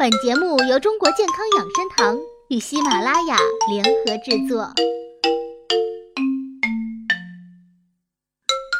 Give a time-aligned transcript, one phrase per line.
[0.00, 2.16] 本节目由中国健康养生堂
[2.48, 3.36] 与喜马拉雅
[3.68, 4.72] 联合制作。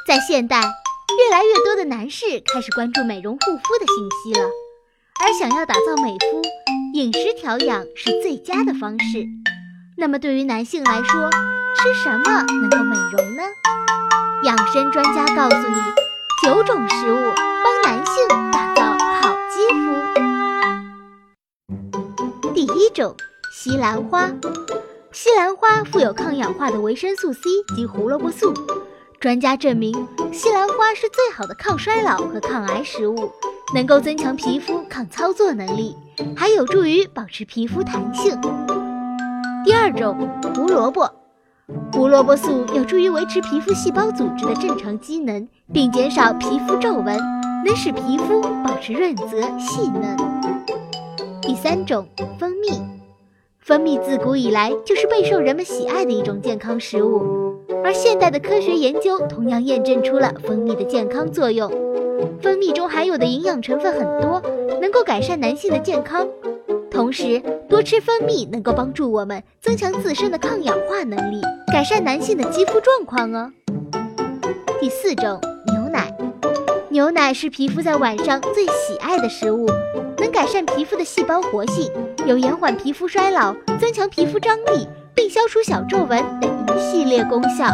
[0.08, 4.48] 在现代，越来越多的男士开始关注美容护肤的信息了，
[5.21, 6.40] 而想要打造美肤，
[6.94, 9.26] 饮食调养是最佳的方式。
[9.98, 11.30] 那么，对于男性来说，
[11.76, 13.42] 吃什么能够美容呢？
[14.44, 15.76] 养生专家告诉你，
[16.42, 20.29] 九种食物帮男性打造好肌肤。
[22.54, 23.14] 第一种，
[23.52, 24.30] 西兰花。
[25.12, 27.40] 西兰花富有抗氧化的维生素 C
[27.76, 28.52] 及胡萝卜素，
[29.20, 29.92] 专家证明，
[30.32, 33.30] 西兰花是最好的抗衰老和抗癌食物，
[33.74, 35.95] 能够增强皮肤抗操作能力，
[36.36, 38.38] 还有助于保持皮肤弹性。
[39.64, 41.10] 第二种，胡萝卜。
[41.92, 47.16] 胡萝卜素有助于维持皮肤细胞组织的正常机能，并减少皮肤皱纹，
[47.64, 50.29] 能使皮肤保持润泽细嫩。
[51.50, 52.06] 第三种，
[52.38, 52.68] 蜂蜜。
[53.59, 61.68] 蜂蜜自古以来就是备受人们喜爱的一种健康食物，而现代的科学研究同样验证出了蜂蜜的健康作用。
[62.40, 64.41] 蜂蜜中含有的营养成分很多，
[64.81, 66.25] 能够改善男性的健康。
[66.89, 71.41] 同时，多吃蜂蜜能够帮助我们增强自身的抗氧化能力，
[71.73, 73.51] 改善男性的肌肤状况哦。
[74.81, 75.41] 第四种，
[76.93, 79.65] 牛奶是皮肤在晚上最喜爱的食物，
[80.19, 81.89] 能改善皮肤的细胞活性，
[82.27, 87.67] 有延缓皮肤衰老、增强皮肤张力，并消除小皱纹等一系列功效。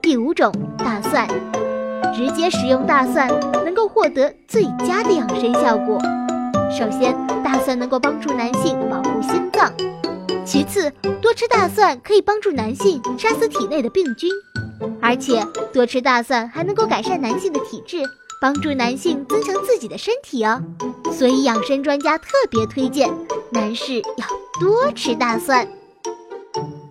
[0.00, 1.28] 第五种，大蒜。
[2.14, 3.28] 直接食用大蒜
[3.62, 6.00] 能够获得最佳的养生效果。
[6.70, 9.70] 首先，大蒜能够帮助男性保护心脏；
[10.46, 14.30] 其次，多吃大蒜可以帮助男性杀死体内的病菌，
[15.00, 18.02] 而且多吃大蒜还能够改善男性的体质，
[18.40, 20.62] 帮助男性增强自己的身体哦。
[21.12, 23.12] 所以，养生专家特别推荐
[23.50, 24.26] 男士要
[24.60, 25.66] 多吃大蒜。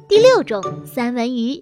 [0.08, 1.62] 第六种，三文鱼。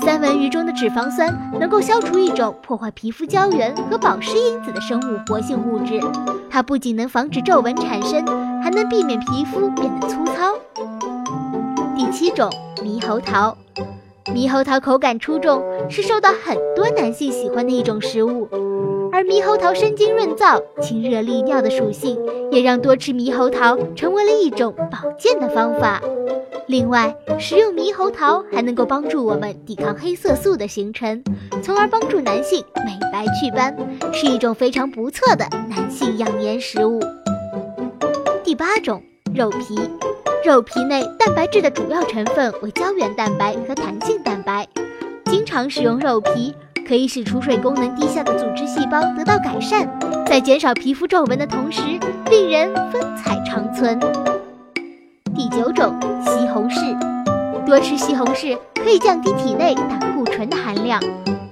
[0.00, 6.00] 三文鱼中的脂肪酸能够消除一种破坏皮肤胶原和保湿因子的生物活性物质，
[6.48, 8.24] 它不仅能防止皱纹产生，
[8.62, 10.54] 还能避免皮肤变得粗糙。
[11.96, 13.56] 第七种，猕猴桃。
[14.34, 18.48] 猕猴桃口感出众，是受到很多男性喜欢的一种食物，
[19.12, 22.18] 而猕猴桃生津润燥、清热利尿的属性，
[22.50, 26.00] 也让多吃猕猴桃成为了一种保健的方法。
[26.66, 31.24] 另外，食用猕猴桃还能够帮助我们抵抗黑色素的形成，
[31.62, 33.74] 从而帮助男性美白祛斑，
[34.12, 37.00] 是一种非常不错的男性养颜食物。
[38.44, 39.02] 第八种，
[39.34, 39.74] 肉皮。
[40.44, 44.66] 肉皮内蛋白质的主要成分为胶原蛋白和弹性蛋白，
[45.24, 46.54] 经常食用肉皮
[46.86, 49.88] 可以使储水功能低下的组织细胞得到改善，
[50.26, 51.82] 在减少皮肤皱纹的同时，
[52.30, 53.98] 令人风采长存。
[55.34, 56.96] 第九种，西红柿，
[57.66, 61.00] 多吃西红柿可以降低体内胆固醇的含量。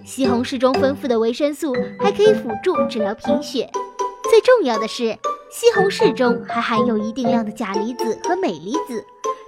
[0.04, 3.68] 西红柿中丰富的维生素还可以辅助治疗贫血。
[4.30, 5.16] 最重要的是，
[5.48, 9.04] 西红柿中还含有一定量的钾离子和镁离子，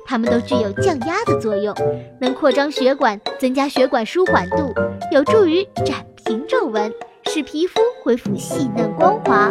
[0.07, 1.75] 它们都具有降压的作用，
[2.21, 4.73] 能扩张血管，增加血管舒缓度，
[5.13, 6.93] 有助于展平皱纹，
[7.25, 9.51] 使皮肤恢复细嫩光滑。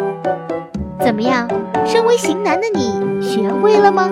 [1.00, 1.48] 怎么样，
[1.86, 4.10] 身为型男的你学会了吗？